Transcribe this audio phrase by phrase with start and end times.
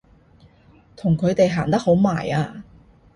[0.95, 2.63] 同佢哋行得好埋啊！